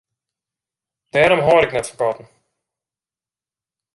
[1.13, 2.27] Dêrom hâld ik net fan katten.